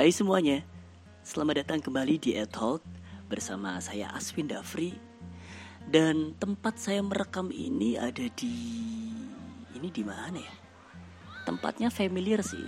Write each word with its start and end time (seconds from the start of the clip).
Hai 0.00 0.16
semuanya, 0.16 0.64
selamat 1.20 1.60
datang 1.60 1.84
kembali 1.84 2.16
di 2.16 2.32
Talk 2.48 2.80
bersama 3.28 3.76
saya 3.84 4.08
Aswin 4.16 4.48
Dafri 4.48 4.96
dan 5.92 6.32
tempat 6.40 6.80
saya 6.80 7.04
merekam 7.04 7.52
ini 7.52 8.00
ada 8.00 8.24
di 8.32 8.56
ini 9.76 9.92
di 9.92 10.00
mana 10.00 10.40
ya? 10.40 10.54
Tempatnya 11.44 11.92
familiar 11.92 12.40
sih, 12.40 12.64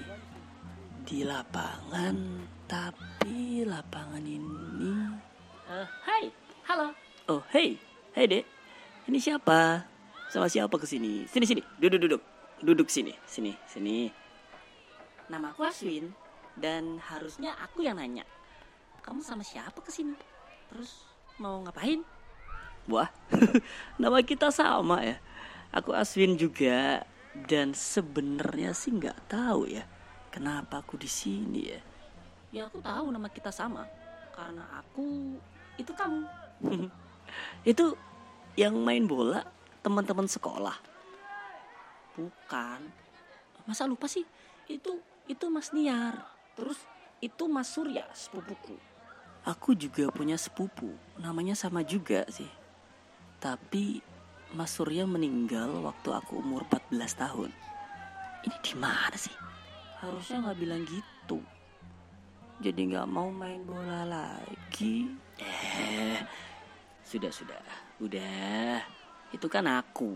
di 1.08 1.24
lapangan 1.24 2.44
tapi 2.68 3.64
lapangan 3.64 4.20
ini. 4.20 4.92
Uh, 5.72 5.88
hai, 6.04 6.28
halo. 6.68 6.92
Oh 7.32 7.40
hey, 7.48 7.80
hey 8.12 8.28
dek, 8.28 8.44
ini 9.08 9.16
siapa? 9.16 9.88
Sama 10.28 10.52
siapa 10.52 10.76
ke 10.76 10.84
sini? 10.84 11.24
Sini 11.32 11.48
sini, 11.48 11.64
duduk 11.80 11.96
duduk, 11.96 12.20
duduk 12.60 12.92
sini, 12.92 13.16
sini 13.24 13.56
sini. 13.64 14.12
Nama 15.32 15.48
aku 15.48 15.64
Aswin 15.64 16.12
dan 16.56 17.00
harusnya 17.00 17.56
aku 17.60 17.84
yang 17.84 17.96
nanya. 18.00 18.26
Kamu 19.02 19.24
sama 19.24 19.42
siapa 19.42 19.78
ke 19.82 19.90
sini? 19.90 20.14
Terus 20.70 21.04
mau 21.40 21.60
ngapain? 21.64 22.04
Wah, 22.90 23.10
nama 24.02 24.22
kita 24.22 24.50
sama 24.50 25.02
ya. 25.02 25.16
Aku 25.72 25.96
Aswin 25.96 26.36
juga 26.36 27.06
dan 27.48 27.72
sebenarnya 27.72 28.76
sih 28.76 28.92
nggak 28.92 29.32
tahu 29.32 29.64
ya 29.64 29.88
kenapa 30.32 30.80
aku 30.80 30.96
di 30.96 31.06
sini 31.06 31.60
ya. 31.68 31.80
Ya 32.52 32.62
aku 32.68 32.80
tahu 32.80 33.12
nama 33.12 33.28
kita 33.28 33.52
sama 33.52 33.84
karena 34.32 34.64
aku 34.80 35.36
itu 35.76 35.92
kamu. 35.92 36.24
itu 37.70 37.96
yang 38.56 38.76
main 38.80 39.04
bola 39.04 39.44
teman-teman 39.84 40.24
sekolah. 40.24 40.76
Bukan. 42.16 42.80
Masa 43.68 43.84
lupa 43.84 44.08
sih? 44.08 44.24
Itu 44.68 45.00
itu 45.28 45.44
Mas 45.52 45.72
Niar. 45.76 46.31
Terus 46.52 46.78
itu 47.22 47.44
Mas 47.48 47.72
Surya 47.72 48.04
sepupuku. 48.12 48.76
Aku 49.42 49.74
juga 49.74 50.06
punya 50.14 50.38
sepupu, 50.38 50.94
namanya 51.18 51.58
sama 51.58 51.82
juga 51.82 52.22
sih. 52.30 52.50
Tapi 53.42 53.98
Mas 54.54 54.76
Surya 54.76 55.02
meninggal 55.08 55.82
waktu 55.82 56.14
aku 56.14 56.38
umur 56.38 56.62
14 56.68 56.92
tahun. 57.18 57.50
Ini 58.46 58.56
di 58.62 58.74
mana 58.78 59.16
sih? 59.18 59.34
Harusnya 59.98 60.46
nggak 60.46 60.58
bilang 60.58 60.82
gitu. 60.86 61.42
Jadi 62.62 62.80
nggak 62.94 63.08
mau 63.10 63.32
main 63.34 63.62
bola 63.66 64.06
lagi. 64.06 65.10
Eh, 65.42 66.18
sudah 67.02 67.32
sudah, 67.34 67.58
udah. 67.98 68.78
Itu 69.34 69.50
kan 69.50 69.66
aku. 69.66 70.14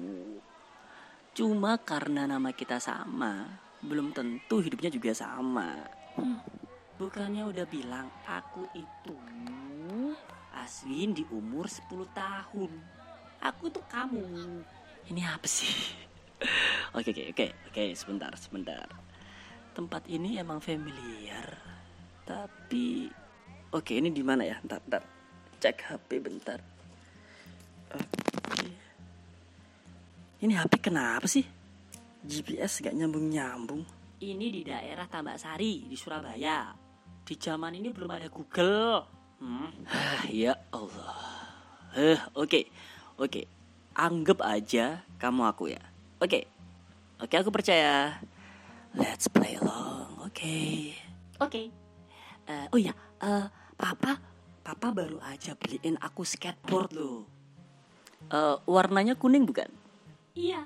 Cuma 1.35 1.83
karena 1.83 2.31
nama 2.31 2.55
kita 2.55 2.79
sama, 2.79 3.47
belum 3.83 4.15
tentu 4.15 4.63
hidupnya 4.63 4.93
juga 4.93 5.11
sama. 5.17 5.75
Hmm. 6.17 6.41
Bukannya 6.97 7.45
udah 7.45 7.67
bilang 7.69 8.09
aku 8.25 8.65
itu 8.73 9.17
Aswin 10.57 11.13
di 11.13 11.23
umur 11.29 11.69
10 11.69 12.09
tahun. 12.17 12.73
Aku 13.45 13.69
tuh 13.69 13.85
kamu. 13.85 14.25
Ini 15.13 15.23
apa 15.29 15.45
sih? 15.45 15.69
oke 16.97 17.13
oke 17.13 17.23
oke 17.37 17.47
oke 17.69 17.83
sebentar 17.93 18.33
sebentar. 18.41 18.89
Tempat 19.77 20.09
ini 20.09 20.41
emang 20.41 20.59
familiar. 20.65 21.61
Tapi 22.25 23.13
oke 23.71 23.93
ini 23.93 24.09
di 24.09 24.25
mana 24.25 24.49
ya? 24.49 24.57
Ntar 24.65 24.81
ntar 24.89 25.05
cek 25.61 25.77
HP 25.85 26.09
bentar. 26.25 26.59
Oke. 27.93 28.69
Ini 30.41 30.53
HP 30.57 30.81
kenapa 30.81 31.29
sih? 31.29 31.45
GPS 32.27 32.83
gak 32.83 32.97
nyambung-nyambung. 32.97 33.87
Ini 34.17 34.47
di 34.49 34.65
daerah 34.65 35.05
Tambak 35.05 35.37
Sari 35.37 35.85
di 35.85 35.97
Surabaya. 35.97 36.73
Di 37.21 37.37
zaman 37.37 37.77
ini 37.77 37.93
belum 37.93 38.09
ada 38.09 38.33
Google. 38.33 39.05
Hmm. 39.37 39.69
Ah, 39.85 40.25
ya 40.33 40.57
Allah. 40.73 41.21
Eh, 41.93 42.17
oke. 42.33 42.49
Okay. 42.49 42.65
Oke. 43.21 43.29
Okay. 43.29 43.45
Anggap 43.93 44.41
aja 44.41 45.05
kamu 45.21 45.45
aku 45.45 45.69
ya. 45.69 45.85
Oke. 46.17 46.33
Okay. 46.33 46.45
Oke, 47.21 47.29
okay, 47.29 47.37
aku 47.45 47.53
percaya. 47.53 48.17
Let's 48.97 49.29
play 49.29 49.61
along. 49.61 50.25
Oke. 50.25 50.33
Okay. 50.33 50.77
Oke. 51.37 51.53
Okay. 51.53 51.67
Uh, 52.49 52.67
oh 52.73 52.81
ya, 52.81 52.95
uh, 53.21 53.53
papa 53.77 54.23
papa 54.63 54.95
baru 54.95 55.21
aja 55.21 55.59
beliin 55.61 56.01
aku 56.01 56.25
skateboard 56.25 56.95
loh. 56.97 57.29
Uh, 58.33 58.57
warnanya 58.65 59.13
kuning 59.13 59.45
bukan? 59.45 59.69
Iya. 60.33 60.65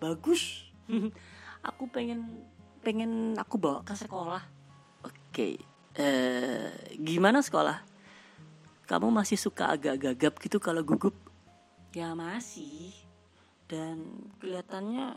Bagus. 0.00 0.72
aku 1.68 1.84
pengen 1.92 2.42
pengen 2.82 3.38
aku 3.38 3.56
bawa 3.56 3.86
ke 3.86 3.94
sekolah. 3.94 4.42
Oke. 5.06 5.16
Okay. 5.30 5.54
Eh, 5.92 6.96
gimana 6.98 7.44
sekolah? 7.44 7.84
Kamu 8.88 9.12
masih 9.14 9.38
suka 9.38 9.70
agak 9.70 10.00
gagap 10.00 10.34
gitu 10.42 10.58
kalau 10.58 10.82
gugup? 10.82 11.14
Ya 11.94 12.16
masih. 12.16 12.92
Dan 13.70 14.28
kelihatannya 14.42 15.16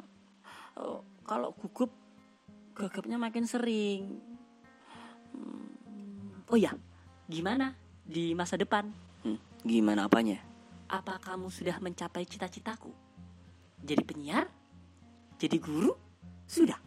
oh, 0.80 1.04
kalau 1.26 1.52
gugup 1.58 1.92
gagapnya 2.76 3.16
makin 3.16 3.48
sering. 3.48 4.20
Hmm, 5.32 6.44
oh 6.52 6.60
ya, 6.60 6.76
gimana 7.32 7.76
di 8.04 8.36
masa 8.36 8.60
depan? 8.60 8.92
Hmm, 9.24 9.40
gimana 9.64 10.12
apanya? 10.12 10.44
Apa 10.92 11.18
kamu 11.18 11.50
sudah 11.50 11.80
mencapai 11.80 12.28
cita-citaku? 12.28 12.92
Jadi 13.82 14.04
penyiar? 14.04 14.48
Jadi 15.40 15.58
guru? 15.58 15.96
Sudah. 16.46 16.85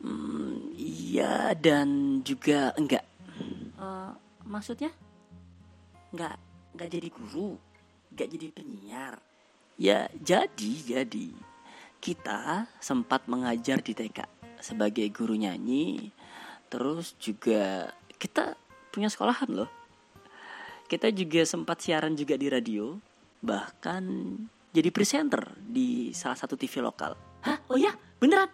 Hmm, 0.00 0.72
iya 0.80 1.52
dan 1.52 2.20
juga 2.24 2.72
enggak. 2.76 3.04
Uh, 3.76 4.16
maksudnya? 4.48 4.88
Enggak, 6.12 6.40
enggak 6.72 6.88
jadi 6.88 7.08
guru, 7.12 7.60
enggak 8.12 8.28
jadi 8.32 8.46
penyiar. 8.52 9.14
Ya 9.80 10.08
jadi 10.16 10.72
jadi 10.84 11.28
kita 12.00 12.68
sempat 12.80 13.28
mengajar 13.28 13.84
di 13.84 13.92
TK 13.92 14.24
sebagai 14.60 15.04
guru 15.12 15.36
nyanyi. 15.36 16.12
Terus 16.72 17.16
juga 17.20 17.92
kita 18.16 18.56
punya 18.92 19.12
sekolahan 19.12 19.48
loh. 19.52 19.70
Kita 20.88 21.12
juga 21.12 21.46
sempat 21.46 21.80
siaran 21.84 22.18
juga 22.18 22.34
di 22.34 22.50
radio, 22.50 22.98
bahkan 23.38 24.02
jadi 24.70 24.90
presenter 24.90 25.54
di 25.56 26.10
salah 26.10 26.38
satu 26.38 26.58
TV 26.58 26.82
lokal. 26.82 27.14
Hah? 27.46 27.58
Oh 27.70 27.78
ya, 27.78 27.94
beneran? 28.18 28.50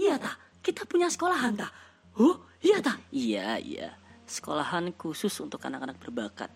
Iya 0.00 0.16
tak? 0.16 0.49
Kita 0.60 0.84
punya 0.84 1.08
sekolahan 1.08 1.56
tak? 1.56 1.72
Oh 2.20 2.40
iya 2.60 2.80
tak? 2.84 3.00
Iya 3.12 3.56
iya 3.60 3.88
sekolahan 4.30 4.94
khusus 4.94 5.34
untuk 5.42 5.58
anak-anak 5.66 5.98
berbakat. 5.98 6.50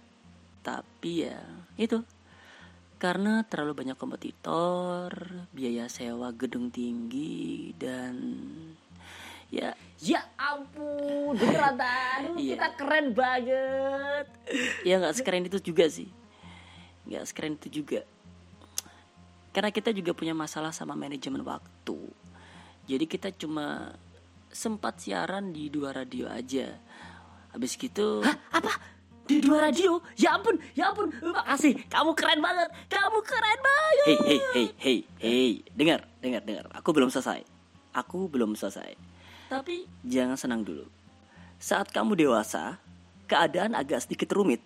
Tapi 0.63 1.29
ya 1.29 1.43
itu 1.75 2.01
karena 3.03 3.45
terlalu 3.45 3.85
banyak 3.85 3.99
kompetitor, 3.99 5.11
biaya 5.53 5.91
sewa 5.91 6.31
gedung 6.33 6.73
tinggi 6.73 7.75
dan 7.77 8.17
ya 9.55 9.71
ya 10.03 10.21
ampun 10.35 11.39
beneran 11.39 11.79
iya. 12.43 12.59
kita 12.59 12.69
keren 12.75 13.15
banget 13.15 14.27
ya 14.83 14.99
nggak 14.99 15.15
sekeren 15.15 15.47
itu 15.47 15.63
juga 15.63 15.87
sih 15.87 16.11
nggak 17.07 17.23
sekeren 17.23 17.55
itu 17.55 17.69
juga 17.83 18.03
karena 19.55 19.71
kita 19.71 19.95
juga 19.95 20.11
punya 20.11 20.35
masalah 20.35 20.75
sama 20.75 20.99
manajemen 20.99 21.47
waktu 21.47 22.04
jadi 22.85 23.05
kita 23.09 23.29
cuma 23.33 23.97
sempat 24.55 25.03
siaran 25.03 25.51
di 25.51 25.73
dua 25.73 25.91
radio 25.91 26.31
aja. 26.31 26.71
Habis 27.51 27.79
gitu 27.79 28.23
Hah? 28.23 28.35
Apa? 28.63 28.73
Di 29.25 29.41
dua 29.41 29.65
radio? 29.65 30.05
Ya 30.21 30.37
ampun, 30.37 30.61
ya 30.77 30.93
ampun. 30.93 31.09
Makasih, 31.09 31.81
kamu 31.89 32.13
keren 32.13 32.45
banget. 32.45 32.69
Kamu 32.93 33.19
keren 33.25 33.61
banget. 33.65 34.05
Hei, 34.05 34.17
hei, 34.21 34.41
hei, 34.53 34.69
hei, 34.77 34.99
hei. 35.17 35.53
Dengar, 35.73 36.05
dengar, 36.21 36.45
dengar. 36.45 36.69
Aku 36.77 36.93
belum 36.93 37.09
selesai. 37.09 37.41
Aku 37.97 38.29
belum 38.29 38.53
selesai. 38.53 38.93
Tapi 39.49 39.89
jangan 40.05 40.37
senang 40.37 40.61
dulu. 40.61 40.85
Saat 41.57 41.89
kamu 41.89 42.21
dewasa, 42.21 42.77
keadaan 43.25 43.73
agak 43.73 44.05
sedikit 44.05 44.29
rumit. 44.37 44.61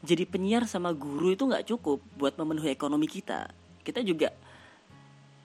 Jadi 0.00 0.24
penyiar 0.24 0.64
sama 0.64 0.94
guru 0.96 1.36
itu 1.36 1.44
nggak 1.44 1.68
cukup 1.68 2.00
buat 2.16 2.40
memenuhi 2.40 2.72
ekonomi 2.72 3.04
kita. 3.04 3.52
Kita 3.84 4.00
juga 4.00 4.32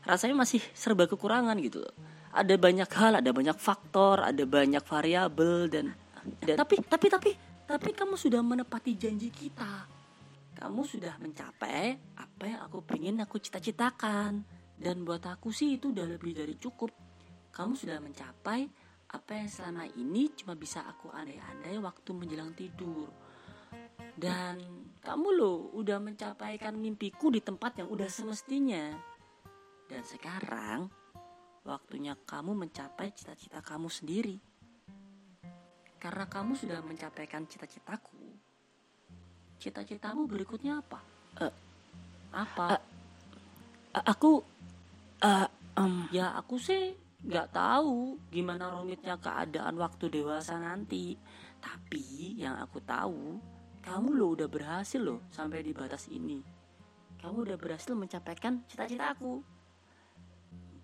rasanya 0.04 0.36
masih 0.36 0.60
serba 0.76 1.08
kekurangan 1.08 1.56
gitu. 1.64 1.84
Ada 2.34 2.58
banyak 2.58 2.90
hal 2.90 3.22
ada 3.22 3.30
banyak 3.30 3.58
faktor 3.58 4.20
ada 4.20 4.44
banyak 4.44 4.82
variabel 4.82 5.70
dan, 5.70 5.86
dan 6.42 6.56
tapi 6.58 6.82
tapi 6.82 7.08
tapi 7.08 7.32
tapi 7.64 7.90
kamu 7.96 8.20
sudah 8.20 8.42
menepati 8.44 8.92
janji 9.00 9.32
kita. 9.32 9.88
Kamu 10.54 10.86
sudah 10.86 11.18
mencapai 11.18 11.98
apa 12.20 12.44
yang 12.46 12.62
aku 12.68 12.84
ingin 12.96 13.24
aku 13.24 13.40
cita-citakan. 13.40 14.44
Dan 14.74 15.08
buat 15.08 15.24
aku 15.24 15.54
sih 15.54 15.80
itu 15.80 15.96
udah 15.96 16.04
lebih 16.04 16.36
dari 16.36 16.60
cukup. 16.60 16.92
Kamu 17.54 17.74
sudah 17.78 18.04
mencapai 18.04 18.68
apa 19.14 19.32
yang 19.38 19.50
selama 19.50 19.86
ini 19.96 20.34
cuma 20.34 20.58
bisa 20.58 20.84
aku 20.84 21.14
andai-andai 21.14 21.78
waktu 21.80 22.10
menjelang 22.12 22.52
tidur. 22.58 23.08
Dan 24.14 24.60
kamu 25.02 25.28
loh 25.34 25.58
udah 25.74 25.98
mencapaikan 25.98 26.76
mimpiku 26.76 27.32
di 27.32 27.40
tempat 27.42 27.82
yang 27.82 27.90
udah 27.90 28.10
semestinya 28.10 29.13
dan 29.94 30.02
sekarang 30.10 30.80
waktunya 31.62 32.18
kamu 32.26 32.58
mencapai 32.58 33.14
cita-cita 33.14 33.62
kamu 33.62 33.94
sendiri. 33.94 34.42
Karena 36.02 36.26
kamu 36.26 36.58
sudah 36.58 36.82
mencapaikan 36.82 37.46
cita-citaku. 37.46 38.18
Cita-citamu 39.62 40.26
berikutnya 40.26 40.82
apa? 40.82 41.00
Eh, 41.46 41.54
apa? 42.34 42.82
A- 43.94 44.06
aku 44.10 44.42
uh, 45.22 45.48
em, 45.78 46.10
ya 46.10 46.34
aku 46.42 46.58
sih 46.58 46.98
nggak 47.24 47.56
tahu 47.56 48.20
gimana 48.34 48.74
rumitnya 48.74 49.16
keadaan 49.22 49.78
waktu 49.78 50.10
dewasa 50.10 50.58
nanti. 50.58 51.16
Tapi 51.62 52.36
yang 52.42 52.60
aku 52.60 52.82
tahu, 52.84 53.40
kamu 53.86 54.10
lo 54.18 54.36
udah 54.36 54.50
berhasil 54.50 55.00
loh 55.00 55.24
sampai 55.32 55.64
di 55.64 55.72
batas 55.72 56.12
ini. 56.12 56.44
Kamu 57.24 57.48
udah 57.48 57.56
berhasil 57.56 57.96
mencapaikan 57.96 58.68
cita-citaku. 58.68 59.54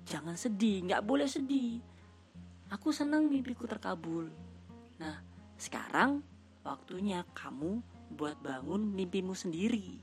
Jangan 0.10 0.34
sedih, 0.34 0.90
nggak 0.90 1.06
boleh 1.06 1.30
sedih. 1.30 1.78
Aku 2.74 2.90
senang 2.90 3.30
mimpiku 3.30 3.70
terkabul. 3.70 4.30
Nah, 4.98 5.22
sekarang 5.56 6.26
waktunya 6.66 7.22
kamu 7.38 7.82
buat 8.18 8.38
bangun 8.42 8.90
mimpimu 8.90 9.38
sendiri. 9.38 10.02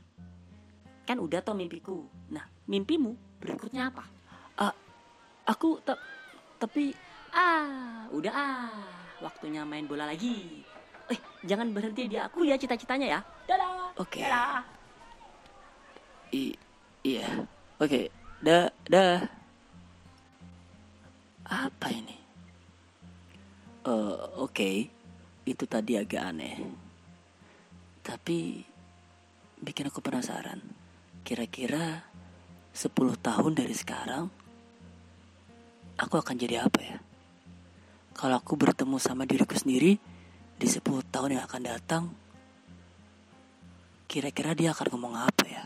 Kan 1.07 1.19
udah 1.19 1.43
tau 1.43 1.59
mimpiku. 1.59 2.07
Nah, 2.31 2.47
mimpimu 2.71 3.43
berikutnya 3.43 3.91
apa? 3.91 4.17
aku 5.47 5.79
ta- 5.81 6.03
tapi 6.59 6.91
Ah, 7.37 8.09
udah 8.17 8.33
ah. 8.33 8.73
Waktunya 9.21 9.61
main 9.69 9.85
bola 9.85 10.09
lagi. 10.09 10.65
Eh, 11.13 11.21
jangan 11.45 11.69
berhenti 11.69 12.09
di 12.09 12.17
aku 12.17 12.49
ya 12.49 12.57
cita-citanya 12.57 13.07
ya. 13.07 13.21
Dadah. 13.45 13.93
Oke. 14.01 14.25
Dadah. 14.25 14.65
i- 16.33 16.57
iya. 17.05 17.45
Oke, 17.77 18.09
dah 18.41 18.73
dah. 18.89 19.36
Apa 21.47 21.95
ini? 21.95 22.17
Eh, 23.87 24.19
oke. 24.43 24.71
Itu 25.47 25.65
tadi 25.71 25.95
agak 25.95 26.23
aneh. 26.35 26.59
Tapi 28.03 28.63
bikin 29.63 29.91
aku 29.91 30.03
penasaran. 30.03 30.59
Kira-kira 31.23 32.03
10 32.75 33.15
tahun 33.19 33.53
dari 33.55 33.75
sekarang 33.75 34.27
aku 35.97 36.15
akan 36.19 36.35
jadi 36.37 36.67
apa 36.67 36.81
ya? 36.83 36.99
Kalau 38.17 38.37
aku 38.41 38.59
bertemu 38.59 38.97
sama 38.99 39.23
diriku 39.23 39.55
sendiri 39.55 39.99
di 40.57 40.67
10 40.67 40.83
tahun 41.13 41.37
yang 41.39 41.45
akan 41.45 41.63
datang, 41.63 42.05
kira-kira 44.09 44.57
dia 44.57 44.73
akan 44.73 44.87
ngomong 44.93 45.15
apa 45.15 45.45
ya? 45.47 45.63